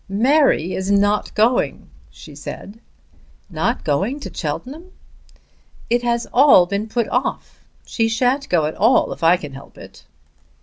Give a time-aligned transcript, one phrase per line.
[0.09, 2.79] "Mary is not going," she said.
[3.51, 4.91] "Not going to Cheltenham!"
[5.91, 7.63] "It has all been put off.
[7.85, 10.05] She shan't go at all if I can help it."